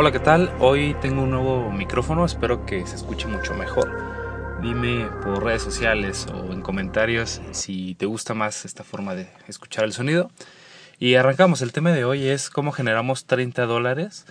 Hola, 0.00 0.12
¿qué 0.12 0.18
tal? 0.18 0.50
Hoy 0.60 0.96
tengo 1.02 1.24
un 1.24 1.30
nuevo 1.30 1.70
micrófono, 1.70 2.24
espero 2.24 2.64
que 2.64 2.86
se 2.86 2.96
escuche 2.96 3.28
mucho 3.28 3.52
mejor. 3.52 4.58
Dime 4.62 5.10
por 5.22 5.44
redes 5.44 5.60
sociales 5.60 6.26
o 6.32 6.54
en 6.54 6.62
comentarios 6.62 7.42
si 7.50 7.96
te 7.96 8.06
gusta 8.06 8.32
más 8.32 8.64
esta 8.64 8.82
forma 8.82 9.14
de 9.14 9.28
escuchar 9.46 9.84
el 9.84 9.92
sonido. 9.92 10.30
Y 10.98 11.16
arrancamos, 11.16 11.60
el 11.60 11.72
tema 11.72 11.92
de 11.92 12.06
hoy 12.06 12.28
es 12.28 12.48
cómo 12.48 12.72
generamos 12.72 13.26
30 13.26 13.66
dólares 13.66 14.24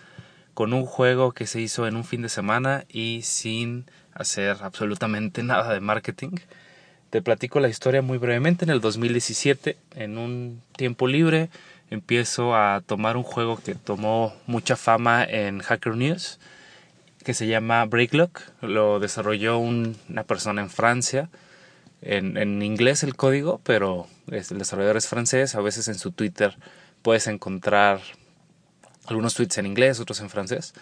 con 0.56 0.74
un 0.74 0.88
juego 0.88 1.34
que 1.34 1.46
se 1.46 1.62
hizo 1.62 1.86
en 1.86 1.98
un 1.98 2.04
fin 2.04 2.24
de 2.24 2.30
semana 2.30 2.86
y 2.90 3.22
sin 3.22 3.86
hacer 4.16 4.58
absolutamente 4.62 5.44
nada 5.44 5.72
de 5.72 5.82
marketing. 5.82 6.38
Te 7.12 7.22
platico 7.22 7.60
la 7.60 7.70
historia 7.70 8.02
muy 8.02 8.18
brevemente. 8.18 8.66
En 8.66 8.72
el 8.72 8.82
2017, 8.82 9.78
en 9.96 10.18
un 10.18 10.64
tiempo 10.76 11.08
libre, 11.08 11.52
empiezo 11.90 12.56
a 12.56 12.82
tomar 12.86 13.18
un 13.18 13.24
juego 13.24 13.58
que 13.58 13.76
tomó 13.76 14.34
mucha 14.48 14.76
fama 14.76 15.24
en 15.24 15.60
Hacker 15.60 15.96
News, 15.96 16.40
que 17.24 17.34
se 17.34 17.48
llama 17.48 17.86
Breaklock. 17.86 18.42
Lo 18.62 19.00
desarrolló 19.00 19.58
una 19.58 20.24
persona 20.24 20.62
en 20.62 20.70
Francia. 20.70 21.30
En, 22.02 22.38
en, 22.38 22.62
inglés 22.62 23.04
el 23.04 23.16
código, 23.18 23.60
pero 23.64 24.08
el 24.28 24.58
desarrollador 24.58 24.98
es 24.98 25.08
francés. 25.08 25.56
A 25.56 25.62
veces 25.62 25.88
en 25.90 25.96
su 25.96 26.12
Twitter 26.12 26.56
puedes 27.02 27.28
encontrar 27.28 28.00
algunos 29.08 29.34
tweets 29.34 29.58
en 29.58 29.66
inglés, 29.66 30.00
otros 30.00 30.22
en 30.22 30.30
francés. 30.30 30.74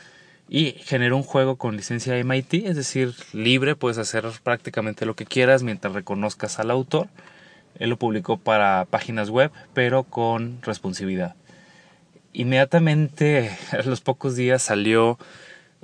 Y 0.49 0.73
generó 0.83 1.17
un 1.17 1.23
juego 1.23 1.57
con 1.57 1.75
licencia 1.75 2.13
MIT, 2.23 2.53
es 2.65 2.75
decir, 2.75 3.13
libre, 3.33 3.75
puedes 3.75 3.97
hacer 3.97 4.25
prácticamente 4.43 5.05
lo 5.05 5.15
que 5.15 5.25
quieras 5.25 5.63
mientras 5.63 5.93
reconozcas 5.93 6.59
al 6.59 6.71
autor. 6.71 7.07
Él 7.79 7.89
lo 7.89 7.97
publicó 7.97 8.37
para 8.37 8.85
páginas 8.85 9.29
web, 9.29 9.51
pero 9.73 10.03
con 10.03 10.61
responsividad. 10.61 11.35
Inmediatamente, 12.33 13.57
a 13.71 13.81
los 13.83 14.01
pocos 14.01 14.35
días, 14.35 14.61
salió 14.61 15.17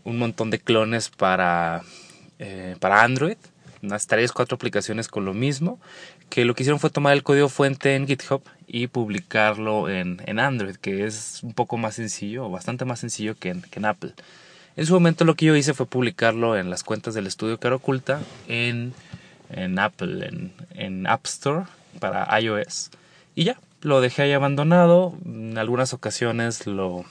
un 0.04 0.18
montón 0.18 0.50
de 0.50 0.60
clones 0.60 1.10
para, 1.10 1.82
eh, 2.40 2.76
para 2.80 3.04
Android, 3.04 3.38
unas 3.82 4.08
3, 4.08 4.32
4 4.32 4.56
aplicaciones 4.56 5.08
con 5.08 5.26
lo 5.26 5.34
mismo, 5.34 5.80
que 6.30 6.46
lo 6.46 6.56
que 6.56 6.64
hicieron 6.64 6.80
fue 6.80 6.90
tomar 6.90 7.14
el 7.14 7.24
código 7.24 7.50
fuente 7.50 7.96
en 7.96 8.08
GitHub 8.08 8.42
y 8.68 8.88
publicarlo 8.88 9.90
en, 9.90 10.22
en 10.26 10.40
Android, 10.40 10.76
que 10.76 11.06
es 11.06 11.42
un 11.44 11.54
poco 11.54 11.78
más 11.78 11.96
sencillo, 11.96 12.50
bastante 12.50 12.86
más 12.86 13.00
sencillo 13.00 13.36
que 13.36 13.50
en, 13.50 13.62
que 13.62 13.80
en 13.80 13.86
Apple. 13.86 14.14
En 14.76 14.86
su 14.86 14.94
momento 14.94 15.26
lo 15.26 15.36
que 15.36 15.46
yo 15.46 15.56
hice 15.56 15.74
fue 15.74 15.86
publicarlo 15.86 16.58
en 16.58 16.70
las 16.70 16.84
cuentas 16.84 17.14
del 17.14 17.28
estudio 17.28 17.60
Cara 17.60 17.76
Oculta 17.76 18.22
en, 18.48 18.94
en 19.52 19.78
Apple, 19.78 20.28
en, 20.28 20.54
en 20.74 21.06
App 21.06 21.26
Store 21.26 21.66
para 22.00 22.28
iOS. 22.40 22.92
Y 23.36 23.46
ya, 23.46 23.58
lo 23.82 24.02
dejé 24.02 24.24
ahí 24.24 24.34
abandonado. 24.34 25.14
En 25.26 25.58
algunas 25.58 25.94
ocasiones 25.94 26.68
lo, 26.68 27.06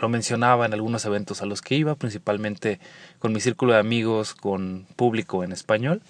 lo 0.00 0.08
mencionaba 0.08 0.66
en 0.66 0.72
algunos 0.72 1.04
eventos 1.04 1.42
a 1.42 1.46
los 1.46 1.60
que 1.62 1.74
iba, 1.76 1.94
principalmente 1.94 2.80
con 3.18 3.32
mi 3.32 3.40
círculo 3.40 3.74
de 3.74 3.80
amigos, 3.80 4.34
con 4.34 4.86
público 4.96 5.44
en 5.44 5.52
español. 5.52 6.02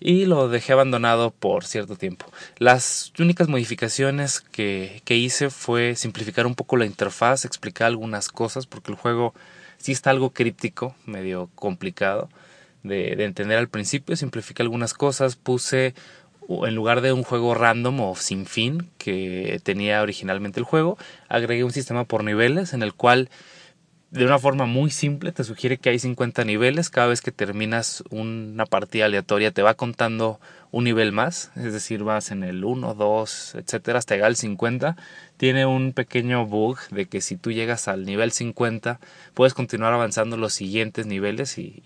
Y 0.00 0.24
lo 0.24 0.48
dejé 0.48 0.72
abandonado 0.72 1.30
por 1.30 1.64
cierto 1.64 1.94
tiempo. 1.94 2.26
Las 2.58 3.12
únicas 3.20 3.46
modificaciones 3.46 4.40
que, 4.40 5.00
que 5.04 5.16
hice 5.16 5.48
fue 5.48 5.94
simplificar 5.94 6.44
un 6.46 6.56
poco 6.56 6.76
la 6.76 6.86
interfaz, 6.86 7.44
explicar 7.44 7.86
algunas 7.86 8.28
cosas, 8.28 8.66
porque 8.66 8.90
el 8.90 8.98
juego 8.98 9.32
sí 9.78 9.92
está 9.92 10.10
algo 10.10 10.30
críptico, 10.30 10.96
medio 11.06 11.50
complicado 11.54 12.28
de, 12.82 13.14
de 13.14 13.24
entender 13.24 13.58
al 13.58 13.68
principio. 13.68 14.16
Simplifiqué 14.16 14.62
algunas 14.62 14.92
cosas, 14.92 15.36
puse 15.36 15.94
en 16.48 16.74
lugar 16.74 17.00
de 17.00 17.12
un 17.12 17.22
juego 17.22 17.54
random 17.54 18.00
o 18.00 18.16
sin 18.16 18.46
fin 18.46 18.90
que 18.98 19.60
tenía 19.62 20.02
originalmente 20.02 20.60
el 20.60 20.64
juego, 20.64 20.98
agregué 21.28 21.64
un 21.64 21.72
sistema 21.72 22.04
por 22.04 22.24
niveles 22.24 22.72
en 22.72 22.82
el 22.82 22.94
cual 22.94 23.28
de 24.12 24.26
una 24.26 24.38
forma 24.38 24.66
muy 24.66 24.90
simple 24.90 25.32
te 25.32 25.42
sugiere 25.42 25.78
que 25.78 25.88
hay 25.88 25.98
50 25.98 26.44
niveles. 26.44 26.90
Cada 26.90 27.06
vez 27.06 27.22
que 27.22 27.32
terminas 27.32 28.04
una 28.10 28.66
partida 28.66 29.06
aleatoria 29.06 29.52
te 29.52 29.62
va 29.62 29.72
contando 29.72 30.38
un 30.70 30.84
nivel 30.84 31.12
más, 31.12 31.50
es 31.56 31.72
decir, 31.72 32.02
vas 32.04 32.30
en 32.30 32.44
el 32.44 32.62
1, 32.64 32.94
2, 32.94 33.54
etcétera, 33.54 33.98
hasta 33.98 34.14
llegar 34.14 34.28
al 34.28 34.36
50. 34.36 34.96
Tiene 35.38 35.64
un 35.64 35.94
pequeño 35.94 36.46
bug 36.46 36.78
de 36.90 37.06
que 37.06 37.22
si 37.22 37.36
tú 37.36 37.52
llegas 37.52 37.88
al 37.88 38.04
nivel 38.04 38.32
50 38.32 39.00
puedes 39.32 39.54
continuar 39.54 39.94
avanzando 39.94 40.36
los 40.36 40.52
siguientes 40.52 41.06
niveles 41.06 41.56
y, 41.56 41.82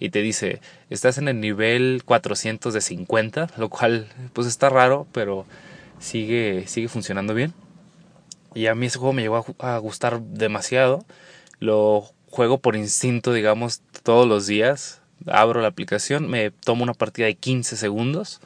y, 0.00 0.10
te 0.10 0.20
dice, 0.20 0.60
estás 0.90 1.18
en 1.18 1.28
el 1.28 1.40
nivel 1.40 2.02
400 2.04 2.74
de 2.74 2.80
50, 2.80 3.50
lo 3.56 3.68
cual 3.68 4.08
pues 4.32 4.48
está 4.48 4.68
raro, 4.68 5.06
pero 5.12 5.46
sigue, 6.00 6.64
sigue 6.66 6.88
funcionando 6.88 7.34
bien. 7.34 7.54
Y 8.52 8.66
a 8.66 8.74
mí 8.74 8.86
ese 8.86 8.98
juego 8.98 9.12
me 9.12 9.22
llegó 9.22 9.44
a 9.60 9.78
gustar 9.78 10.20
demasiado 10.20 11.04
lo 11.60 12.08
juego 12.30 12.58
por 12.58 12.76
instinto, 12.76 13.32
digamos, 13.32 13.82
todos 14.02 14.26
los 14.26 14.46
días. 14.46 15.00
Abro 15.26 15.60
la 15.60 15.68
aplicación, 15.68 16.28
me 16.28 16.50
tomo 16.50 16.84
una 16.84 16.94
partida 16.94 17.26
de 17.26 17.34
15 17.34 17.76
segundos 17.76 18.40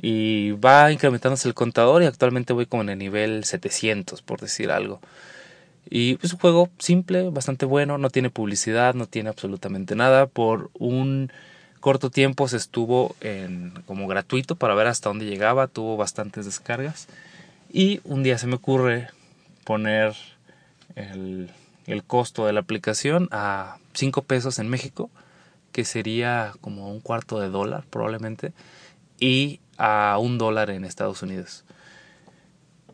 y 0.00 0.52
va 0.52 0.92
incrementándose 0.92 1.48
el 1.48 1.54
contador 1.54 2.02
y 2.02 2.06
actualmente 2.06 2.52
voy 2.52 2.66
como 2.66 2.82
en 2.82 2.90
el 2.90 2.98
nivel 2.98 3.44
700, 3.44 4.22
por 4.22 4.40
decir 4.40 4.70
algo. 4.70 5.00
Y 5.88 6.18
es 6.22 6.32
un 6.32 6.38
juego 6.38 6.68
simple, 6.78 7.30
bastante 7.30 7.64
bueno, 7.64 7.96
no 7.98 8.10
tiene 8.10 8.30
publicidad, 8.30 8.94
no 8.94 9.06
tiene 9.06 9.28
absolutamente 9.28 9.94
nada. 9.94 10.26
Por 10.26 10.70
un 10.74 11.30
corto 11.80 12.10
tiempo 12.10 12.48
se 12.48 12.56
estuvo 12.56 13.14
en, 13.20 13.72
como 13.86 14.08
gratuito 14.08 14.56
para 14.56 14.74
ver 14.74 14.88
hasta 14.88 15.08
dónde 15.08 15.26
llegaba, 15.26 15.68
tuvo 15.68 15.96
bastantes 15.96 16.44
descargas. 16.44 17.06
Y 17.72 18.00
un 18.04 18.22
día 18.22 18.38
se 18.38 18.46
me 18.46 18.56
ocurre 18.56 19.08
poner 19.64 20.14
el, 20.96 21.50
el 21.86 22.04
costo 22.04 22.46
de 22.46 22.52
la 22.52 22.60
aplicación 22.60 23.28
a 23.32 23.78
5 23.94 24.22
pesos 24.22 24.58
en 24.58 24.68
México, 24.68 25.10
que 25.72 25.84
sería 25.84 26.54
como 26.60 26.90
un 26.90 27.00
cuarto 27.00 27.40
de 27.40 27.48
dólar 27.48 27.84
probablemente, 27.90 28.52
y 29.18 29.60
a 29.78 30.18
un 30.20 30.38
dólar 30.38 30.70
en 30.70 30.84
Estados 30.84 31.22
Unidos. 31.22 31.64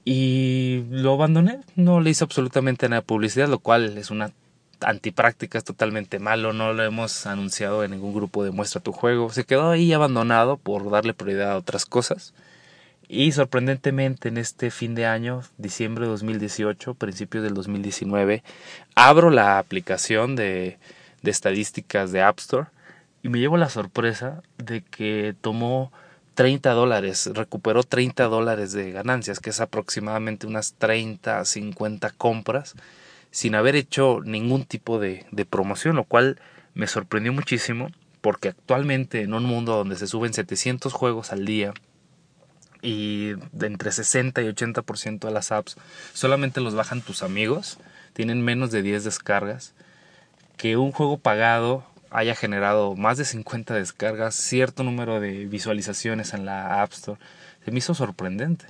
Y 0.04 0.84
lo 0.90 1.14
abandoné, 1.14 1.60
no 1.76 2.00
le 2.00 2.10
hice 2.10 2.24
absolutamente 2.24 2.88
nada 2.88 3.02
de 3.02 3.06
publicidad, 3.06 3.48
lo 3.48 3.60
cual 3.60 3.96
es 3.96 4.10
una 4.10 4.32
antipráctica, 4.80 5.58
es 5.58 5.64
totalmente 5.64 6.18
malo, 6.18 6.52
no 6.52 6.72
lo 6.72 6.82
hemos 6.82 7.26
anunciado 7.26 7.84
en 7.84 7.92
ningún 7.92 8.12
grupo 8.12 8.42
de 8.42 8.50
muestra 8.50 8.80
tu 8.80 8.92
juego, 8.92 9.30
se 9.30 9.44
quedó 9.44 9.70
ahí 9.70 9.92
abandonado 9.92 10.56
por 10.56 10.90
darle 10.90 11.14
prioridad 11.14 11.52
a 11.52 11.56
otras 11.56 11.86
cosas. 11.86 12.34
Y 13.08 13.32
sorprendentemente 13.32 14.28
en 14.28 14.38
este 14.38 14.70
fin 14.70 14.94
de 14.94 15.06
año, 15.06 15.42
diciembre 15.58 16.04
de 16.04 16.10
2018, 16.10 16.94
principios 16.94 17.44
del 17.44 17.54
2019, 17.54 18.42
abro 18.94 19.30
la 19.30 19.58
aplicación 19.58 20.34
de, 20.36 20.78
de 21.22 21.30
estadísticas 21.30 22.12
de 22.12 22.22
App 22.22 22.38
Store 22.38 22.66
y 23.22 23.28
me 23.28 23.38
llevo 23.38 23.56
la 23.56 23.68
sorpresa 23.68 24.42
de 24.58 24.82
que 24.82 25.34
tomó 25.40 25.92
30 26.34 26.72
dólares, 26.72 27.30
recuperó 27.34 27.82
30 27.82 28.24
dólares 28.24 28.72
de 28.72 28.90
ganancias, 28.90 29.38
que 29.38 29.50
es 29.50 29.60
aproximadamente 29.60 30.46
unas 30.46 30.74
30 30.74 31.44
50 31.44 32.10
compras, 32.10 32.74
sin 33.30 33.54
haber 33.54 33.76
hecho 33.76 34.20
ningún 34.24 34.64
tipo 34.64 34.98
de, 34.98 35.26
de 35.30 35.44
promoción, 35.44 35.96
lo 35.96 36.04
cual 36.04 36.40
me 36.74 36.86
sorprendió 36.86 37.32
muchísimo, 37.32 37.90
porque 38.20 38.48
actualmente 38.48 39.22
en 39.22 39.34
un 39.34 39.44
mundo 39.44 39.76
donde 39.76 39.96
se 39.96 40.06
suben 40.06 40.32
700 40.32 40.92
juegos 40.92 41.32
al 41.32 41.44
día, 41.44 41.74
y 42.82 43.34
de 43.52 43.68
entre 43.68 43.92
60 43.92 44.42
y 44.42 44.46
80% 44.46 45.20
de 45.20 45.30
las 45.30 45.52
apps 45.52 45.76
solamente 46.12 46.60
los 46.60 46.74
bajan 46.74 47.00
tus 47.00 47.22
amigos, 47.22 47.78
tienen 48.12 48.42
menos 48.42 48.70
de 48.70 48.82
10 48.82 49.04
descargas, 49.04 49.72
que 50.56 50.76
un 50.76 50.92
juego 50.92 51.18
pagado 51.18 51.84
haya 52.10 52.34
generado 52.34 52.94
más 52.94 53.16
de 53.16 53.24
50 53.24 53.74
descargas, 53.74 54.34
cierto 54.34 54.82
número 54.82 55.18
de 55.20 55.46
visualizaciones 55.46 56.34
en 56.34 56.44
la 56.44 56.82
App 56.82 56.92
Store, 56.92 57.20
se 57.64 57.70
me 57.70 57.78
hizo 57.78 57.94
sorprendente. 57.94 58.66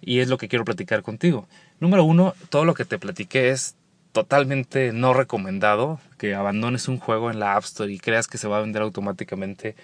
Y 0.00 0.20
es 0.20 0.28
lo 0.28 0.38
que 0.38 0.48
quiero 0.48 0.64
platicar 0.64 1.02
contigo. 1.02 1.46
Número 1.78 2.04
uno, 2.04 2.34
todo 2.48 2.64
lo 2.64 2.74
que 2.74 2.86
te 2.86 2.98
platiqué 2.98 3.50
es 3.50 3.74
totalmente 4.12 4.92
no 4.92 5.12
recomendado 5.12 6.00
que 6.18 6.34
abandones 6.34 6.88
un 6.88 6.98
juego 6.98 7.30
en 7.30 7.38
la 7.38 7.54
App 7.54 7.64
Store 7.64 7.92
y 7.92 7.98
creas 7.98 8.26
que 8.26 8.38
se 8.38 8.48
va 8.48 8.58
a 8.58 8.62
vender 8.62 8.82
automáticamente. 8.82 9.76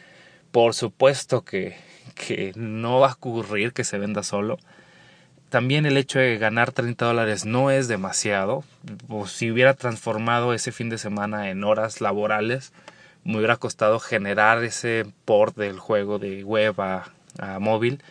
Por 0.57 0.73
supuesto 0.73 1.45
que 1.45 1.77
que 2.15 2.53
no 2.57 2.99
va 2.99 3.11
a 3.11 3.13
ocurrir 3.13 3.73
que 3.73 3.85
se 3.85 3.99
venda 3.99 4.23
solo. 4.23 4.59
También 5.51 5.87
el 5.87 5.97
hecho 5.97 6.19
de 6.19 6.39
ganar 6.39 6.73
30 6.73 7.05
dólares 7.05 7.45
no 7.45 7.71
es 7.71 7.89
demasiado. 7.89 8.65
O 9.09 9.27
si 9.27 9.51
hubiera 9.51 9.75
transformado 9.75 10.55
ese 10.55 10.73
fin 10.73 10.89
de 10.89 10.99
semana 10.99 11.51
en 11.51 11.63
horas 11.63 12.01
laborales, 12.01 12.73
me 13.23 13.37
hubiera 13.37 13.57
costado 13.57 14.01
generar 14.01 14.65
ese 14.65 15.07
port 15.25 15.57
del 15.57 15.79
juego 15.79 16.19
de 16.19 16.43
web 16.43 16.75
a, 16.81 17.13
móvil. 17.61 18.03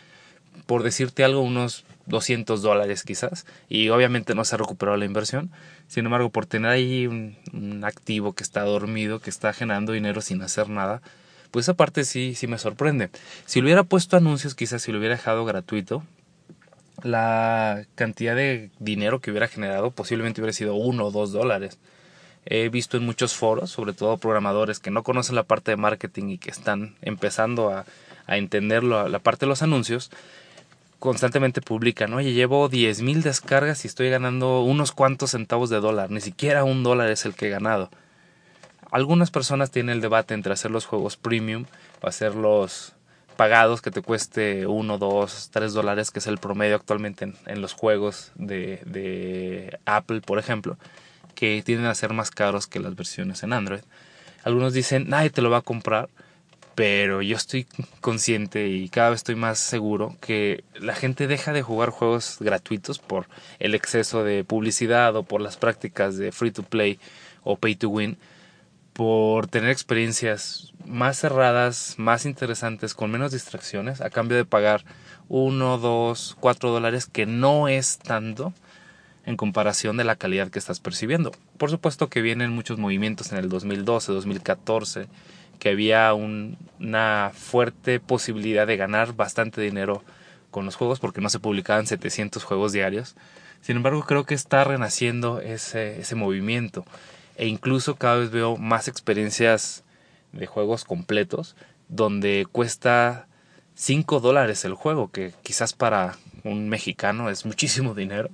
Por 0.66 0.84
decirte 0.84 1.24
algo, 1.24 1.40
unos 1.40 1.84
200 2.06 2.62
dólares 2.62 3.02
quizás. 3.02 3.44
Y 3.68 3.88
obviamente 3.90 4.34
no 4.34 4.44
se 4.44 4.54
ha 4.54 4.58
recuperado 4.58 4.96
la 4.96 5.04
inversión. 5.04 5.50
Sin 5.88 6.06
embargo, 6.06 6.30
por 6.30 6.46
tener 6.46 6.70
ahí 6.70 7.06
un, 7.06 7.36
un 7.52 7.84
activo 7.84 8.34
que 8.34 8.44
está 8.44 8.62
dormido, 8.62 9.18
que 9.18 9.30
está 9.30 9.52
generando 9.52 9.92
dinero 9.92 10.20
sin 10.20 10.40
hacer 10.42 10.68
nada, 10.68 11.02
pues 11.50 11.64
esa 11.64 11.74
parte 11.74 12.04
sí, 12.04 12.34
sí 12.34 12.46
me 12.46 12.58
sorprende. 12.58 13.10
Si 13.44 13.60
lo 13.60 13.66
hubiera 13.66 13.84
puesto 13.84 14.16
anuncios, 14.16 14.54
quizás 14.54 14.82
si 14.82 14.92
lo 14.92 14.98
hubiera 14.98 15.16
dejado 15.16 15.44
gratuito, 15.44 16.02
la 17.02 17.84
cantidad 17.94 18.34
de 18.34 18.70
dinero 18.78 19.20
que 19.20 19.30
hubiera 19.30 19.48
generado 19.48 19.90
posiblemente 19.90 20.40
hubiera 20.40 20.52
sido 20.52 20.74
uno 20.74 21.06
o 21.06 21.10
dos 21.10 21.32
dólares. 21.32 21.78
he 22.46 22.68
visto 22.68 22.96
en 22.96 23.04
muchos 23.04 23.34
foros, 23.34 23.70
sobre 23.70 23.92
todo 23.92 24.18
programadores 24.18 24.78
que 24.78 24.90
no 24.90 25.02
conocen 25.02 25.34
la 25.34 25.42
parte 25.42 25.72
de 25.72 25.76
marketing 25.76 26.28
y 26.30 26.38
que 26.38 26.50
están 26.50 26.94
empezando 27.02 27.70
a, 27.70 27.86
a 28.26 28.36
entender 28.36 28.84
la 28.84 29.18
parte 29.18 29.46
de 29.46 29.50
los 29.50 29.62
anuncios, 29.62 30.10
constantemente 30.98 31.60
publican, 31.60 32.12
oye, 32.14 32.32
llevo 32.32 32.70
10.000 32.70 33.22
descargas 33.22 33.84
y 33.84 33.88
estoy 33.88 34.10
ganando 34.10 34.62
unos 34.62 34.92
cuantos 34.92 35.32
centavos 35.32 35.70
de 35.70 35.80
dólar, 35.80 36.10
ni 36.10 36.20
siquiera 36.20 36.64
un 36.64 36.82
dólar 36.82 37.10
es 37.10 37.26
el 37.26 37.34
que 37.34 37.46
he 37.46 37.50
ganado. 37.50 37.90
Algunas 38.90 39.30
personas 39.30 39.70
tienen 39.70 39.96
el 39.96 40.00
debate 40.00 40.34
entre 40.34 40.52
hacer 40.52 40.70
los 40.70 40.86
juegos 40.86 41.16
premium 41.16 41.64
o 42.02 42.06
hacerlos 42.06 42.92
pagados 43.36 43.82
que 43.82 43.90
te 43.90 44.02
cueste 44.02 44.66
1, 44.66 44.98
2, 44.98 45.50
3 45.52 45.72
dólares, 45.72 46.10
que 46.10 46.20
es 46.20 46.26
el 46.26 46.38
promedio 46.38 46.76
actualmente 46.76 47.32
en, 47.46 47.60
los 47.60 47.72
juegos 47.74 48.32
de, 48.36 48.80
de, 48.86 49.78
Apple, 49.84 50.22
por 50.22 50.38
ejemplo, 50.38 50.78
que 51.34 51.62
tienden 51.64 51.86
a 51.86 51.94
ser 51.94 52.12
más 52.12 52.30
caros 52.30 52.66
que 52.66 52.80
las 52.80 52.96
versiones 52.96 53.42
en 53.42 53.52
Android. 53.52 53.82
Algunos 54.42 54.72
dicen, 54.72 55.08
nadie 55.08 55.30
te 55.30 55.42
lo 55.42 55.50
va 55.50 55.58
a 55.58 55.62
comprar, 55.62 56.08
pero 56.74 57.20
yo 57.22 57.36
estoy 57.36 57.66
consciente 58.00 58.68
y 58.68 58.88
cada 58.88 59.10
vez 59.10 59.18
estoy 59.18 59.34
más 59.34 59.58
seguro 59.58 60.16
que 60.20 60.64
la 60.74 60.94
gente 60.94 61.26
deja 61.26 61.52
de 61.52 61.62
jugar 61.62 61.90
juegos 61.90 62.38
gratuitos 62.40 62.98
por 62.98 63.26
el 63.58 63.74
exceso 63.74 64.24
de 64.24 64.44
publicidad 64.44 65.14
o 65.16 65.24
por 65.24 65.40
las 65.40 65.56
prácticas 65.56 66.16
de 66.16 66.32
free 66.32 66.52
to 66.52 66.62
play 66.62 66.98
o 67.42 67.56
pay 67.56 67.76
to 67.76 67.88
win 67.88 68.16
por 68.96 69.46
tener 69.46 69.68
experiencias 69.68 70.72
más 70.86 71.18
cerradas, 71.18 71.96
más 71.98 72.24
interesantes, 72.24 72.94
con 72.94 73.10
menos 73.10 73.30
distracciones, 73.30 74.00
a 74.00 74.08
cambio 74.08 74.38
de 74.38 74.46
pagar 74.46 74.84
uno, 75.28 75.76
dos, 75.76 76.34
cuatro 76.40 76.70
dólares, 76.70 77.04
que 77.04 77.26
no 77.26 77.68
es 77.68 77.98
tanto 77.98 78.54
en 79.26 79.36
comparación 79.36 79.98
de 79.98 80.04
la 80.04 80.16
calidad 80.16 80.48
que 80.48 80.58
estás 80.58 80.80
percibiendo. 80.80 81.32
Por 81.58 81.70
supuesto 81.70 82.08
que 82.08 82.22
vienen 82.22 82.52
muchos 82.52 82.78
movimientos 82.78 83.32
en 83.32 83.38
el 83.38 83.50
2012, 83.50 84.12
2014, 84.12 85.08
que 85.58 85.68
había 85.68 86.14
una 86.14 87.32
fuerte 87.34 88.00
posibilidad 88.00 88.66
de 88.66 88.78
ganar 88.78 89.12
bastante 89.12 89.60
dinero 89.60 90.02
con 90.50 90.64
los 90.64 90.76
juegos 90.76 91.00
porque 91.00 91.20
no 91.20 91.28
se 91.28 91.38
publicaban 91.38 91.86
700 91.86 92.42
juegos 92.44 92.72
diarios. 92.72 93.14
Sin 93.60 93.76
embargo, 93.76 94.04
creo 94.06 94.24
que 94.24 94.34
está 94.34 94.64
renaciendo 94.64 95.40
ese 95.40 96.14
movimiento 96.14 96.86
e 97.36 97.46
incluso 97.46 97.96
cada 97.96 98.16
vez 98.16 98.30
veo 98.30 98.56
más 98.56 98.88
experiencias 98.88 99.84
de 100.32 100.46
juegos 100.46 100.84
completos 100.84 101.56
donde 101.88 102.46
cuesta 102.50 103.28
5 103.74 104.20
dólares 104.20 104.64
el 104.64 104.74
juego, 104.74 105.10
que 105.10 105.32
quizás 105.42 105.72
para 105.72 106.16
un 106.44 106.68
mexicano 106.68 107.30
es 107.30 107.44
muchísimo 107.44 107.94
dinero, 107.94 108.30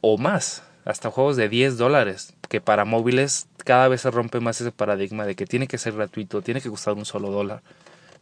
o 0.00 0.18
más, 0.18 0.62
hasta 0.84 1.10
juegos 1.10 1.36
de 1.36 1.48
10 1.48 1.78
dólares, 1.78 2.34
que 2.48 2.60
para 2.60 2.84
móviles 2.84 3.48
cada 3.58 3.88
vez 3.88 4.02
se 4.02 4.10
rompe 4.10 4.40
más 4.40 4.60
ese 4.60 4.72
paradigma 4.72 5.24
de 5.26 5.34
que 5.34 5.46
tiene 5.46 5.66
que 5.66 5.78
ser 5.78 5.94
gratuito, 5.94 6.42
tiene 6.42 6.60
que 6.60 6.70
costar 6.70 6.94
un 6.94 7.04
solo 7.04 7.30
dólar 7.30 7.62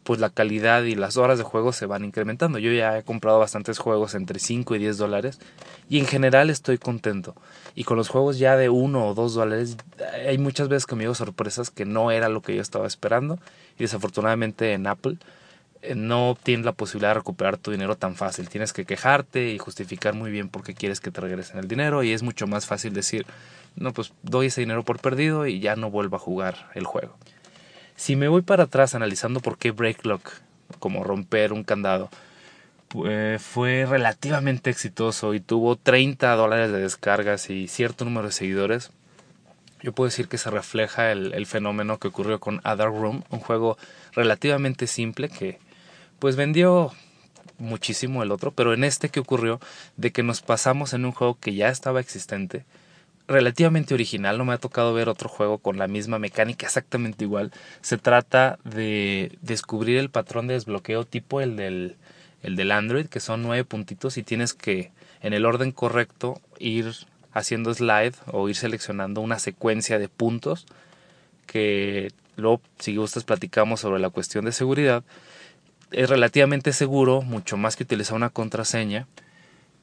pues 0.03 0.19
la 0.19 0.29
calidad 0.29 0.83
y 0.83 0.95
las 0.95 1.17
horas 1.17 1.37
de 1.37 1.43
juego 1.43 1.73
se 1.73 1.85
van 1.85 2.05
incrementando. 2.05 2.59
Yo 2.59 2.71
ya 2.71 2.97
he 2.97 3.03
comprado 3.03 3.39
bastantes 3.39 3.79
juegos 3.79 4.15
entre 4.15 4.39
5 4.39 4.75
y 4.75 4.79
10 4.79 4.97
dólares 4.97 5.39
y 5.89 5.99
en 5.99 6.05
general 6.05 6.49
estoy 6.49 6.77
contento. 6.77 7.35
Y 7.75 7.85
con 7.85 7.97
los 7.97 8.09
juegos 8.09 8.37
ya 8.37 8.55
de 8.55 8.69
1 8.69 9.07
o 9.07 9.13
2 9.13 9.33
dólares 9.33 9.77
hay 10.27 10.37
muchas 10.37 10.67
veces 10.67 10.85
conmigo 10.85 11.15
sorpresas 11.15 11.71
que 11.71 11.85
no 11.85 12.11
era 12.11 12.29
lo 12.29 12.41
que 12.41 12.55
yo 12.55 12.61
estaba 12.61 12.87
esperando 12.87 13.39
y 13.77 13.83
desafortunadamente 13.83 14.73
en 14.73 14.87
Apple 14.87 15.17
eh, 15.81 15.95
no 15.95 16.37
tienes 16.41 16.65
la 16.65 16.71
posibilidad 16.71 17.09
de 17.09 17.15
recuperar 17.15 17.57
tu 17.57 17.71
dinero 17.71 17.95
tan 17.95 18.15
fácil. 18.15 18.49
Tienes 18.49 18.73
que 18.73 18.85
quejarte 18.85 19.49
y 19.49 19.57
justificar 19.57 20.13
muy 20.13 20.31
bien 20.31 20.49
por 20.49 20.63
qué 20.63 20.73
quieres 20.73 20.99
que 20.99 21.11
te 21.11 21.21
regresen 21.21 21.59
el 21.59 21.67
dinero 21.67 22.03
y 22.03 22.11
es 22.11 22.23
mucho 22.23 22.47
más 22.47 22.65
fácil 22.65 22.93
decir, 22.93 23.25
no, 23.75 23.93
pues 23.93 24.13
doy 24.21 24.47
ese 24.47 24.61
dinero 24.61 24.83
por 24.83 24.99
perdido 24.99 25.47
y 25.47 25.59
ya 25.59 25.75
no 25.75 25.89
vuelvo 25.89 26.15
a 26.15 26.19
jugar 26.19 26.69
el 26.73 26.85
juego. 26.85 27.15
Si 27.95 28.15
me 28.15 28.27
voy 28.27 28.41
para 28.41 28.63
atrás 28.63 28.95
analizando 28.95 29.39
por 29.39 29.57
qué 29.57 29.71
Breaklock, 29.71 30.31
como 30.79 31.03
romper 31.03 31.53
un 31.53 31.63
candado, 31.63 32.09
fue 33.39 33.85
relativamente 33.87 34.69
exitoso 34.69 35.33
y 35.33 35.39
tuvo 35.39 35.75
30 35.75 36.35
dólares 36.35 36.71
de 36.71 36.81
descargas 36.81 37.49
y 37.49 37.67
cierto 37.67 38.05
número 38.05 38.27
de 38.27 38.33
seguidores, 38.33 38.91
yo 39.81 39.91
puedo 39.91 40.07
decir 40.07 40.27
que 40.27 40.37
se 40.37 40.49
refleja 40.49 41.11
el, 41.11 41.45
fenómeno 41.45 41.99
que 41.99 42.07
ocurrió 42.07 42.39
con 42.39 42.61
Other 42.65 42.87
Room, 42.87 43.23
un 43.29 43.39
juego 43.39 43.77
relativamente 44.13 44.87
simple 44.87 45.27
que 45.27 45.59
pues 46.19 46.37
vendió 46.37 46.93
muchísimo 47.57 48.23
el 48.23 48.31
otro, 48.31 48.51
pero 48.51 48.73
en 48.73 48.85
este 48.85 49.09
que 49.09 49.19
ocurrió 49.19 49.59
de 49.97 50.11
que 50.11 50.23
nos 50.23 50.41
pasamos 50.41 50.93
en 50.93 51.03
un 51.03 51.11
juego 51.11 51.37
que 51.37 51.53
ya 51.53 51.67
estaba 51.67 51.99
existente, 51.99 52.63
relativamente 53.27 53.93
original, 53.93 54.37
no 54.37 54.45
me 54.45 54.53
ha 54.53 54.57
tocado 54.57 54.93
ver 54.93 55.09
otro 55.09 55.29
juego 55.29 55.57
con 55.57 55.77
la 55.77 55.87
misma 55.87 56.19
mecánica 56.19 56.65
exactamente 56.65 57.23
igual. 57.23 57.51
Se 57.81 57.97
trata 57.97 58.59
de 58.63 59.37
descubrir 59.41 59.97
el 59.97 60.09
patrón 60.09 60.47
de 60.47 60.55
desbloqueo 60.55 61.05
tipo 61.05 61.41
el 61.41 61.55
del, 61.55 61.95
el 62.41 62.55
del 62.55 62.71
Android, 62.71 63.07
que 63.07 63.19
son 63.19 63.41
nueve 63.41 63.63
puntitos 63.63 64.17
y 64.17 64.23
tienes 64.23 64.53
que 64.53 64.91
en 65.21 65.33
el 65.33 65.45
orden 65.45 65.71
correcto 65.71 66.41
ir 66.59 66.91
haciendo 67.31 67.73
slide 67.73 68.15
o 68.27 68.49
ir 68.49 68.55
seleccionando 68.55 69.21
una 69.21 69.39
secuencia 69.39 69.97
de 69.99 70.09
puntos 70.09 70.65
que 71.47 72.11
luego 72.35 72.61
si 72.79 72.95
gustas 72.95 73.23
platicamos 73.23 73.79
sobre 73.79 74.01
la 74.01 74.09
cuestión 74.09 74.45
de 74.45 74.51
seguridad. 74.51 75.03
Es 75.91 76.09
relativamente 76.09 76.73
seguro, 76.73 77.21
mucho 77.21 77.55
más 77.55 77.75
que 77.75 77.83
utilizar 77.83 78.15
una 78.15 78.29
contraseña 78.29 79.07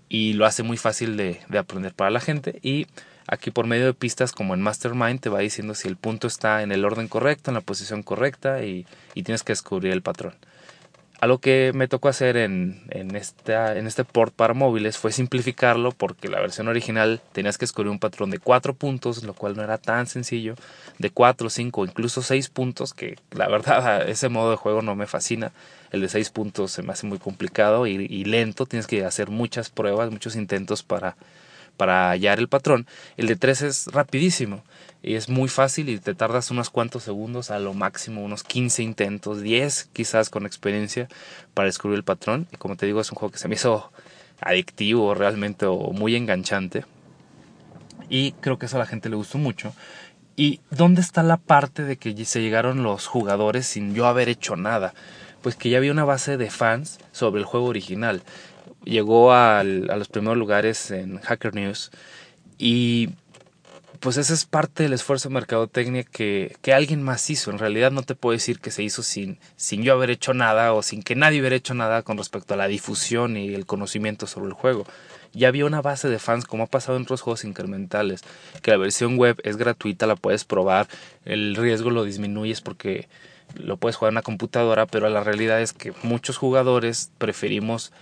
y 0.09 0.35
lo 0.35 0.45
hace 0.45 0.63
muy 0.63 0.77
fácil 0.77 1.17
de, 1.17 1.41
de 1.49 1.59
aprender 1.59 1.95
para 1.95 2.11
la 2.11 2.21
gente 2.21 2.59
y 2.63 2.87
Aquí 3.33 3.53
por 3.53 3.69
medio 3.69 3.87
de 3.87 3.95
pistas 3.95 4.33
como 4.33 4.55
en 4.55 4.61
Mastermind 4.61 5.21
te 5.21 5.29
va 5.29 5.39
diciendo 5.39 5.77
si 5.77 5.87
el 5.87 5.95
punto 5.95 6.27
está 6.27 6.63
en 6.63 6.73
el 6.73 6.85
orden 6.85 7.07
correcto, 7.07 7.53
en 7.53 7.55
la 7.55 7.61
posición 7.61 8.03
correcta 8.03 8.65
y, 8.65 8.89
tienes 9.15 9.45
que 9.45 9.53
descubrir 9.53 9.93
el 9.93 10.03
patrón. 10.03 10.35
Algo 11.21 11.39
que 11.39 11.71
me 11.73 11.87
tocó 11.87 12.09
hacer 12.09 12.37
en, 12.37 12.83
en, 12.91 13.15
esta, 13.15 13.79
en 13.79 13.87
este 13.87 14.03
port 14.03 14.35
para 14.35 14.53
móviles 14.53 14.99
fue 14.99 15.13
simplificarlo 15.13 15.93
porque 15.93 16.27
la 16.27 16.41
versión 16.41 16.67
original 16.67 17.21
tenías 17.33 17.57
que 17.57 17.67
descubrir 17.67 17.93
un 17.93 18.01
patrón 18.01 18.31
de 18.31 18.41
cuatro 18.41 18.75
puntos, 18.75 19.23
lo 19.23 19.35
cual 19.35 19.55
no 19.57 19.63
era 19.63 19.79
tan 19.79 20.09
sencillo, 20.09 20.57
de 20.99 21.11
cuatro, 21.11 21.51
cinco, 21.51 21.85
incluso 21.85 22.23
seis 22.23 22.49
puntos, 22.49 22.95
que 22.95 23.17
la 23.31 23.47
verdad 23.47 24.09
ese 24.09 24.29
modo 24.29 24.51
de 24.51 24.57
juego 24.57 24.83
no 24.83 24.97
me 24.97 25.07
fascina. 25.07 25.53
El 25.93 26.01
de 26.01 26.09
seis 26.09 26.31
puntos 26.31 26.73
se 26.73 26.83
me 26.83 26.95
hace 26.95 27.07
muy 27.07 27.19
complicado 27.19 27.87
y, 27.87 27.93
y 27.93 28.25
lento, 28.25 28.67
tienes 28.67 28.89
que 28.89 29.05
hacer 29.05 29.31
muchas 29.31 29.71
pruebas, 29.71 30.11
muchos 30.11 30.35
intentos 30.35 30.83
para, 30.83 31.17
para 31.77 32.11
hallar 32.11 32.39
el 32.39 32.49
patrón. 32.49 32.87
El 33.17 33.27
de 33.27 33.37
3 33.37 33.63
es 33.63 33.87
rapidísimo 33.87 34.63
y 35.03 35.15
es 35.15 35.29
muy 35.29 35.49
fácil 35.49 35.89
y 35.89 35.99
te 35.99 36.15
tardas 36.15 36.51
unos 36.51 36.71
cuantos 36.71 37.05
segundos, 37.05 37.51
a 37.51 37.59
lo 37.59 37.75
máximo 37.75 38.23
unos 38.23 38.45
15 38.45 38.83
intentos, 38.83 39.41
10 39.41 39.91
quizás 39.93 40.29
con 40.29 40.47
experiencia 40.47 41.09
para 41.55 41.67
descubrir 41.67 41.97
el 41.97 42.05
patrón. 42.05 42.47
Y 42.53 42.57
como 42.57 42.77
te 42.77 42.87
digo, 42.87 43.01
es 43.01 43.11
un 43.11 43.17
juego 43.17 43.33
que 43.33 43.39
se 43.39 43.49
me 43.49 43.55
hizo 43.55 43.93
adictivo 44.41 45.15
realmente 45.15 45.67
o 45.67 45.93
muy 45.93 46.17
enganchante. 46.17 46.85
Y 48.09 48.33
creo 48.33 48.59
que 48.59 48.67
eso 48.67 48.77
a 48.77 48.81
la 48.81 48.87
gente 48.87 49.09
le 49.09 49.17
gustó 49.17 49.39
mucho. 49.39 49.73
¿Y 50.37 50.61
dónde 50.71 51.01
está 51.01 51.23
la 51.23 51.37
parte 51.37 51.85
de 51.85 51.97
que 51.97 52.25
se 52.25 52.41
llegaron 52.41 52.83
los 52.83 53.07
jugadores 53.07 53.67
sin 53.67 53.95
yo 53.95 54.07
haber 54.07 54.29
hecho 54.29 54.57
nada? 54.57 54.95
Pues 55.43 55.55
que 55.55 55.71
ya 55.71 55.79
había 55.79 55.93
una 55.93 56.05
base 56.05 56.37
de 56.37 56.51
fans 56.51 56.99
sobre 57.13 57.41
el 57.41 57.47
juego 57.47 57.67
original 57.67 58.23
llegó 58.85 59.33
a 59.33 59.63
los 59.65 60.09
primeros 60.09 60.39
lugares 60.39 60.91
en 60.91 61.19
Hacker 61.19 61.55
News 61.55 61.91
y 62.59 63.11
pues 64.01 64.17
ese 64.17 64.33
es 64.33 64.47
parte 64.47 64.83
del 64.83 64.95
esfuerzo 64.95 65.29
de 65.29 65.35
mercadotecnia 65.35 66.05
que, 66.05 66.57
que 66.63 66.73
alguien 66.73 67.03
más 67.03 67.29
hizo. 67.29 67.51
En 67.51 67.59
realidad 67.59 67.91
no 67.91 68.03
te 68.03 68.15
puedo 68.15 68.33
decir 68.33 68.59
que 68.59 68.71
se 68.71 68.83
hizo 68.83 69.03
sin, 69.03 69.39
sin 69.57 69.83
yo 69.83 69.93
haber 69.93 70.11
hecho 70.11 70.33
nada 70.33 70.73
o 70.73 70.83
sin 70.83 71.03
que 71.03 71.15
nadie 71.15 71.41
hubiera 71.41 71.57
hecho 71.57 71.75
nada 71.75 72.03
con 72.03 72.17
respecto 72.17 72.55
a 72.55 72.57
la 72.57 72.67
difusión 72.67 73.37
y 73.37 73.55
el 73.55 73.67
conocimiento 73.67 74.27
sobre 74.27 74.49
el 74.49 74.55
juego. 74.55 74.87
Ya 75.33 75.49
había 75.49 75.67
una 75.67 75.83
base 75.83 76.09
de 76.09 76.19
fans, 76.19 76.47
como 76.47 76.65
ha 76.65 76.67
pasado 76.67 76.97
en 76.97 77.03
otros 77.05 77.21
juegos 77.21 77.45
incrementales, 77.45 78.23
que 78.63 78.71
la 78.71 78.79
versión 78.79 79.17
web 79.17 79.39
es 79.45 79.59
gratuita, 79.59 80.07
la 80.07 80.17
puedes 80.17 80.45
probar, 80.45 80.89
el 81.25 81.55
riesgo 81.55 81.91
lo 81.91 82.05
disminuyes 82.05 82.63
porque 82.63 83.07
lo 83.55 83.77
puedes 83.77 83.97
jugar 83.97 84.13
en 84.13 84.15
una 84.15 84.23
computadora, 84.23 84.87
pero 84.87 85.09
la 85.11 85.23
realidad 85.23 85.61
es 85.61 85.73
que 85.73 85.93
muchos 86.03 86.39
jugadores 86.39 87.11
preferimos 87.19 87.93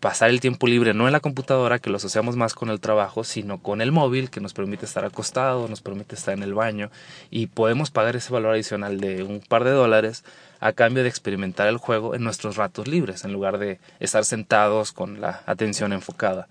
pasar 0.00 0.30
el 0.30 0.40
tiempo 0.40 0.66
libre 0.66 0.94
no 0.94 1.06
en 1.06 1.12
la 1.12 1.20
computadora, 1.20 1.78
que 1.78 1.90
lo 1.90 1.96
asociamos 1.96 2.36
más 2.36 2.54
con 2.54 2.70
el 2.70 2.80
trabajo, 2.80 3.22
sino 3.22 3.62
con 3.62 3.80
el 3.80 3.92
móvil, 3.92 4.30
que 4.30 4.40
nos 4.40 4.54
permite 4.54 4.86
estar 4.86 5.04
acostado, 5.04 5.68
nos 5.68 5.82
permite 5.82 6.14
estar 6.14 6.34
en 6.34 6.42
el 6.42 6.54
baño 6.54 6.90
y 7.30 7.48
podemos 7.48 7.90
pagar 7.90 8.16
ese 8.16 8.32
valor 8.32 8.54
adicional 8.54 8.98
de 8.98 9.22
un 9.22 9.40
par 9.40 9.64
de 9.64 9.70
dólares 9.72 10.24
a 10.58 10.72
cambio 10.72 11.02
de 11.02 11.08
experimentar 11.08 11.68
el 11.68 11.76
juego 11.76 12.14
en 12.14 12.24
nuestros 12.24 12.56
ratos 12.56 12.88
libres, 12.88 13.24
en 13.24 13.32
lugar 13.32 13.58
de 13.58 13.78
estar 13.98 14.24
sentados 14.24 14.92
con 14.92 15.20
la 15.20 15.42
atención 15.46 15.92
enfocada. 15.92 16.48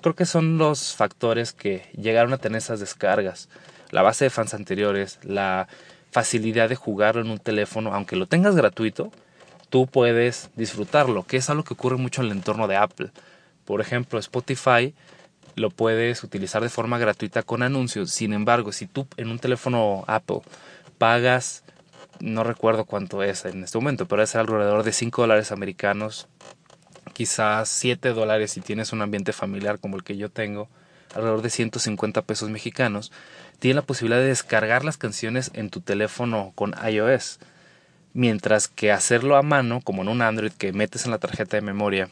Creo 0.00 0.14
que 0.14 0.26
son 0.26 0.58
los 0.58 0.94
factores 0.94 1.52
que 1.52 1.88
llegaron 1.96 2.32
a 2.32 2.38
tener 2.38 2.58
esas 2.58 2.80
descargas. 2.80 3.48
La 3.90 4.02
base 4.02 4.24
de 4.24 4.30
fans 4.30 4.54
anteriores, 4.54 5.18
la 5.22 5.68
facilidad 6.10 6.68
de 6.68 6.76
jugarlo 6.76 7.22
en 7.22 7.30
un 7.30 7.38
teléfono, 7.38 7.94
aunque 7.94 8.16
lo 8.16 8.26
tengas 8.26 8.56
gratuito, 8.56 9.12
tú 9.72 9.86
puedes 9.86 10.50
disfrutarlo, 10.54 11.22
que 11.22 11.38
es 11.38 11.48
algo 11.48 11.64
que 11.64 11.72
ocurre 11.72 11.96
mucho 11.96 12.20
en 12.20 12.26
el 12.26 12.36
entorno 12.36 12.68
de 12.68 12.76
Apple. 12.76 13.10
Por 13.64 13.80
ejemplo, 13.80 14.18
Spotify 14.18 14.94
lo 15.56 15.70
puedes 15.70 16.22
utilizar 16.22 16.62
de 16.62 16.68
forma 16.68 16.98
gratuita 16.98 17.42
con 17.42 17.62
anuncios. 17.62 18.10
Sin 18.10 18.34
embargo, 18.34 18.70
si 18.72 18.86
tú 18.86 19.06
en 19.16 19.30
un 19.30 19.38
teléfono 19.38 20.04
Apple 20.08 20.42
pagas, 20.98 21.64
no 22.20 22.44
recuerdo 22.44 22.84
cuánto 22.84 23.22
es 23.22 23.46
en 23.46 23.64
este 23.64 23.78
momento, 23.78 24.06
pero 24.06 24.22
es 24.22 24.36
alrededor 24.36 24.82
de 24.82 24.92
5 24.92 25.22
dólares 25.22 25.52
americanos, 25.52 26.28
quizás 27.14 27.70
7 27.70 28.10
dólares 28.10 28.50
si 28.50 28.60
tienes 28.60 28.92
un 28.92 29.00
ambiente 29.00 29.32
familiar 29.32 29.78
como 29.78 29.96
el 29.96 30.04
que 30.04 30.18
yo 30.18 30.28
tengo, 30.28 30.68
alrededor 31.14 31.40
de 31.40 31.48
150 31.48 32.20
pesos 32.20 32.50
mexicanos, 32.50 33.10
tienes 33.58 33.76
la 33.76 33.86
posibilidad 33.86 34.20
de 34.20 34.28
descargar 34.28 34.84
las 34.84 34.98
canciones 34.98 35.50
en 35.54 35.70
tu 35.70 35.80
teléfono 35.80 36.52
con 36.54 36.74
iOS. 36.86 37.38
Mientras 38.14 38.68
que 38.68 38.92
hacerlo 38.92 39.36
a 39.36 39.42
mano, 39.42 39.80
como 39.80 40.02
en 40.02 40.08
un 40.08 40.20
Android 40.20 40.52
que 40.52 40.72
metes 40.72 41.06
en 41.06 41.10
la 41.10 41.18
tarjeta 41.18 41.56
de 41.56 41.62
memoria 41.62 42.10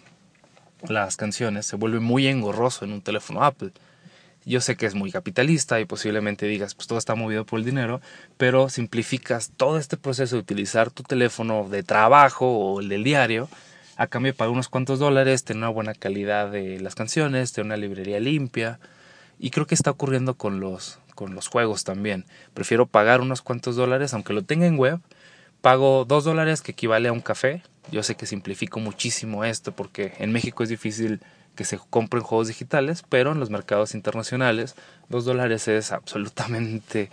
las 0.88 1.16
canciones, 1.16 1.66
se 1.66 1.76
vuelve 1.76 2.00
muy 2.00 2.26
engorroso 2.26 2.84
en 2.84 2.92
un 2.92 3.02
teléfono 3.02 3.44
Apple. 3.44 3.70
Yo 4.46 4.62
sé 4.62 4.76
que 4.76 4.86
es 4.86 4.94
muy 4.94 5.12
capitalista 5.12 5.78
y 5.80 5.84
posiblemente 5.84 6.46
digas, 6.46 6.74
pues 6.74 6.88
todo 6.88 6.98
está 6.98 7.14
movido 7.14 7.44
por 7.44 7.58
el 7.58 7.66
dinero, 7.66 8.00
pero 8.38 8.70
simplificas 8.70 9.52
todo 9.54 9.76
este 9.76 9.98
proceso 9.98 10.36
de 10.36 10.40
utilizar 10.40 10.90
tu 10.90 11.02
teléfono 11.02 11.68
de 11.68 11.82
trabajo 11.82 12.46
o 12.50 12.80
el 12.80 12.88
del 12.88 13.04
diario, 13.04 13.50
a 13.96 14.06
cambio 14.06 14.34
pagar 14.34 14.52
unos 14.52 14.70
cuantos 14.70 14.98
dólares, 14.98 15.44
tener 15.44 15.58
una 15.58 15.68
buena 15.68 15.92
calidad 15.92 16.50
de 16.50 16.80
las 16.80 16.94
canciones, 16.94 17.52
tener 17.52 17.66
una 17.66 17.76
librería 17.76 18.18
limpia. 18.18 18.80
Y 19.38 19.50
creo 19.50 19.66
que 19.66 19.74
está 19.74 19.90
ocurriendo 19.90 20.32
con 20.34 20.58
los, 20.58 20.98
con 21.14 21.34
los 21.34 21.48
juegos 21.48 21.84
también. 21.84 22.24
Prefiero 22.54 22.86
pagar 22.86 23.20
unos 23.20 23.42
cuantos 23.42 23.76
dólares, 23.76 24.14
aunque 24.14 24.32
lo 24.32 24.42
tenga 24.42 24.66
en 24.66 24.78
web, 24.78 25.00
pago 25.60 26.04
dos 26.04 26.24
dólares 26.24 26.62
que 26.62 26.72
equivale 26.72 27.08
a 27.08 27.12
un 27.12 27.20
café. 27.20 27.62
Yo 27.90 28.02
sé 28.02 28.14
que 28.14 28.26
simplifico 28.26 28.80
muchísimo 28.80 29.44
esto 29.44 29.72
porque 29.72 30.14
en 30.18 30.32
México 30.32 30.62
es 30.62 30.68
difícil 30.68 31.20
que 31.54 31.64
se 31.64 31.78
compren 31.90 32.22
juegos 32.22 32.48
digitales, 32.48 33.04
pero 33.08 33.32
en 33.32 33.40
los 33.40 33.50
mercados 33.50 33.94
internacionales 33.94 34.76
dos 35.08 35.24
dólares 35.24 35.68
es 35.68 35.92
absolutamente 35.92 37.10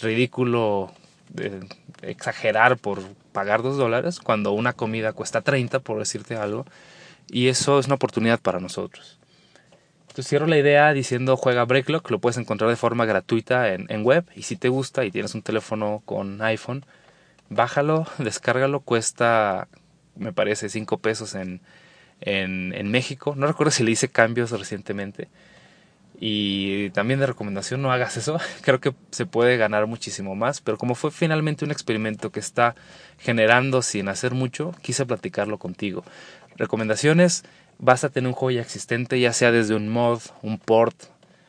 ridículo 0.00 0.92
eh, 1.38 1.60
exagerar 2.02 2.78
por 2.78 3.02
pagar 3.32 3.62
dos 3.62 3.76
dólares 3.76 4.20
cuando 4.20 4.52
una 4.52 4.72
comida 4.72 5.12
cuesta 5.12 5.40
30, 5.40 5.80
por 5.80 5.98
decirte 5.98 6.36
algo, 6.36 6.64
y 7.28 7.48
eso 7.48 7.78
es 7.78 7.86
una 7.86 7.96
oportunidad 7.96 8.40
para 8.40 8.60
nosotros. 8.60 9.18
Entonces 10.02 10.28
cierro 10.28 10.46
la 10.46 10.56
idea 10.56 10.92
diciendo 10.92 11.36
juega 11.36 11.64
Breaklock, 11.64 12.10
lo 12.10 12.18
puedes 12.18 12.38
encontrar 12.38 12.70
de 12.70 12.76
forma 12.76 13.04
gratuita 13.04 13.74
en, 13.74 13.86
en 13.90 14.02
web 14.02 14.24
y 14.34 14.42
si 14.42 14.56
te 14.56 14.70
gusta 14.70 15.04
y 15.04 15.10
tienes 15.10 15.34
un 15.34 15.42
teléfono 15.42 16.02
con 16.06 16.40
iPhone, 16.40 16.86
bájalo, 17.50 18.06
descárgalo, 18.18 18.80
cuesta, 18.80 19.68
me 20.16 20.32
parece, 20.32 20.68
5 20.68 20.98
pesos 20.98 21.34
en, 21.34 21.60
en, 22.20 22.72
en, 22.74 22.90
México. 22.90 23.34
No 23.36 23.46
recuerdo 23.46 23.70
si 23.70 23.84
le 23.84 23.90
hice 23.90 24.08
cambios 24.08 24.50
recientemente. 24.50 25.28
Y 26.18 26.90
también 26.90 27.20
de 27.20 27.26
recomendación, 27.26 27.82
no 27.82 27.92
hagas 27.92 28.16
eso. 28.16 28.38
Creo 28.62 28.80
que 28.80 28.94
se 29.10 29.26
puede 29.26 29.56
ganar 29.56 29.86
muchísimo 29.86 30.34
más. 30.34 30.60
Pero 30.60 30.78
como 30.78 30.94
fue 30.94 31.10
finalmente 31.10 31.64
un 31.64 31.70
experimento 31.70 32.30
que 32.30 32.40
está 32.40 32.74
generando 33.18 33.82
sin 33.82 34.08
hacer 34.08 34.32
mucho, 34.32 34.74
quise 34.82 35.04
platicarlo 35.04 35.58
contigo. 35.58 36.04
Recomendaciones, 36.56 37.44
vas 37.78 38.04
a 38.04 38.08
tener 38.08 38.28
un 38.28 38.34
juego 38.34 38.52
ya 38.52 38.62
existente, 38.62 39.20
ya 39.20 39.32
sea 39.32 39.52
desde 39.52 39.74
un 39.74 39.88
mod, 39.88 40.20
un 40.42 40.58
port, 40.58 40.96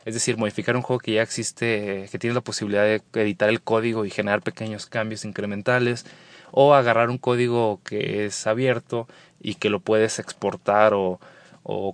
es 0.08 0.14
decir, 0.14 0.38
modificar 0.38 0.74
un 0.74 0.80
juego 0.80 1.00
que 1.00 1.12
ya 1.12 1.22
existe, 1.22 2.08
que 2.10 2.18
tiene 2.18 2.32
la 2.32 2.40
posibilidad 2.40 2.82
de 2.82 3.02
editar 3.12 3.50
el 3.50 3.60
código 3.60 4.06
y 4.06 4.10
generar 4.10 4.40
pequeños 4.40 4.86
cambios 4.86 5.26
incrementales, 5.26 6.06
o 6.50 6.72
agarrar 6.72 7.10
un 7.10 7.18
código 7.18 7.82
que 7.84 8.24
es 8.24 8.46
abierto 8.46 9.06
y 9.38 9.56
que 9.56 9.68
lo 9.68 9.80
puedes 9.80 10.18
exportar 10.18 10.94
o, 10.94 11.20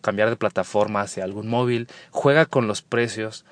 cambiar 0.00 0.30
de 0.30 0.36
plataforma 0.36 1.00
hacia 1.00 1.24
algún 1.24 1.48
móvil. 1.48 1.88
Juega 2.12 2.46
con 2.46 2.68
los 2.68 2.82
precios. 2.82 3.44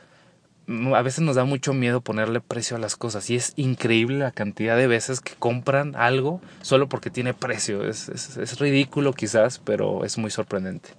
A 0.94 1.02
veces 1.02 1.22
nos 1.22 1.34
da 1.34 1.44
mucho 1.44 1.74
miedo 1.74 2.00
ponerle 2.00 2.40
precio 2.40 2.76
a 2.76 2.80
las 2.80 2.94
cosas 2.94 3.28
y 3.30 3.34
es 3.34 3.54
increíble 3.56 4.18
la 4.18 4.30
cantidad 4.30 4.76
de 4.76 4.86
veces 4.86 5.20
que 5.20 5.34
compran 5.34 5.96
algo 5.96 6.40
solo 6.60 6.88
porque 6.88 7.10
tiene 7.10 7.34
precio. 7.34 7.84
Es 7.88 8.60
ridículo 8.60 9.12
quizás, 9.12 9.58
pero 9.58 10.04
es 10.04 10.18
muy 10.18 10.30
sorprendente. 10.30 10.90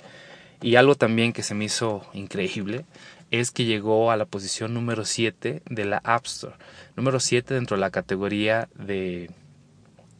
Y 0.61 0.75
algo 0.75 0.95
también 0.95 1.31
que 1.31 1.43
se 1.43 1.55
me 1.55 1.65
hizo 1.65 2.05
increíble 2.13 2.85
es 3.39 3.49
que 3.49 3.65
llegó 3.65 4.11
a 4.11 4.17
la 4.17 4.25
posición 4.25 4.75
número 4.75 5.05
7 5.05 5.63
de 5.67 5.85
la 5.85 5.97
App 6.03 6.27
Store. 6.27 6.53
Número 6.95 7.19
7 7.19 7.55
dentro 7.55 7.75
de 7.75 7.81
la 7.81 7.89
categoría 7.89 8.69
de, 8.75 9.31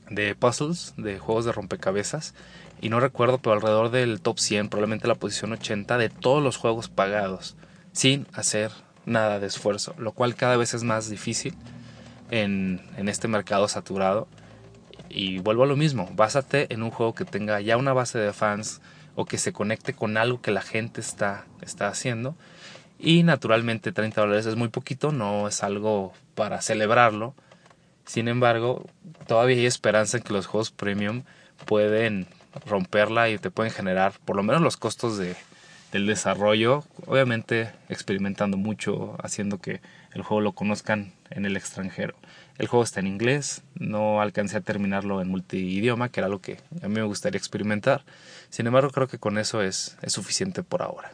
de 0.09 0.33
puzzles, 0.33 0.95
de 0.97 1.19
juegos 1.19 1.45
de 1.45 1.51
rompecabezas. 1.51 2.33
Y 2.81 2.89
no 2.89 2.99
recuerdo, 2.99 3.37
pero 3.37 3.53
alrededor 3.53 3.91
del 3.91 4.19
top 4.19 4.39
100, 4.39 4.67
probablemente 4.69 5.07
la 5.07 5.13
posición 5.13 5.51
80 5.51 5.99
de 5.99 6.09
todos 6.09 6.41
los 6.41 6.57
juegos 6.57 6.89
pagados, 6.89 7.55
sin 7.91 8.25
hacer 8.33 8.71
nada 9.05 9.39
de 9.39 9.45
esfuerzo, 9.45 9.93
lo 9.99 10.13
cual 10.13 10.33
cada 10.33 10.57
vez 10.57 10.73
es 10.73 10.81
más 10.81 11.07
difícil 11.07 11.53
en, 12.31 12.81
en 12.97 13.09
este 13.09 13.27
mercado 13.27 13.67
saturado. 13.67 14.27
Y 15.07 15.37
vuelvo 15.37 15.65
a 15.65 15.67
lo 15.67 15.75
mismo, 15.75 16.09
básate 16.15 16.73
en 16.73 16.81
un 16.81 16.89
juego 16.89 17.13
que 17.13 17.25
tenga 17.25 17.61
ya 17.61 17.77
una 17.77 17.93
base 17.93 18.17
de 18.17 18.33
fans 18.33 18.81
o 19.13 19.25
que 19.25 19.37
se 19.37 19.53
conecte 19.53 19.93
con 19.93 20.17
algo 20.17 20.41
que 20.41 20.49
la 20.49 20.63
gente 20.63 20.99
está, 20.99 21.45
está 21.61 21.89
haciendo 21.89 22.35
y 23.03 23.23
naturalmente 23.23 23.91
30 23.91 24.21
dólares 24.21 24.45
es 24.45 24.55
muy 24.55 24.69
poquito, 24.69 25.11
no 25.11 25.49
es 25.49 25.61
algo 25.61 26.13
para 26.35 26.61
celebrarlo. 26.61 27.35
Sin 28.05 28.29
embargo, 28.29 28.85
todavía 29.27 29.57
hay 29.57 29.65
esperanza 29.65 30.17
en 30.17 30.23
que 30.23 30.31
los 30.31 30.45
juegos 30.45 30.71
premium 30.71 31.23
pueden 31.65 32.27
romperla 32.65 33.29
y 33.29 33.37
te 33.37 33.51
pueden 33.51 33.73
generar 33.73 34.13
por 34.23 34.37
lo 34.37 34.43
menos 34.43 34.61
los 34.61 34.77
costos 34.77 35.17
de, 35.17 35.35
del 35.91 36.05
desarrollo, 36.05 36.85
obviamente 37.05 37.71
experimentando 37.89 38.55
mucho, 38.55 39.17
haciendo 39.21 39.59
que 39.59 39.81
el 40.13 40.21
juego 40.21 40.39
lo 40.39 40.53
conozcan 40.53 41.11
en 41.29 41.45
el 41.45 41.57
extranjero. 41.57 42.15
El 42.57 42.67
juego 42.67 42.83
está 42.83 43.01
en 43.01 43.07
inglés, 43.07 43.63
no 43.75 44.21
alcancé 44.21 44.57
a 44.57 44.61
terminarlo 44.61 45.21
en 45.21 45.27
multidioma, 45.27 46.07
que 46.07 46.21
era 46.21 46.29
lo 46.29 46.39
que 46.39 46.57
a 46.81 46.87
mí 46.87 46.95
me 46.95 47.03
gustaría 47.03 47.37
experimentar. 47.37 48.05
Sin 48.49 48.65
embargo, 48.67 48.91
creo 48.91 49.07
que 49.07 49.17
con 49.17 49.37
eso 49.37 49.61
es, 49.61 49.97
es 50.01 50.13
suficiente 50.13 50.63
por 50.63 50.83
ahora. 50.83 51.13